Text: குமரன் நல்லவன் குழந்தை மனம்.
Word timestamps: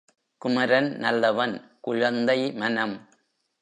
குமரன் 0.41 0.89
நல்லவன் 0.97 1.55
குழந்தை 1.81 2.39
மனம். 2.53 2.95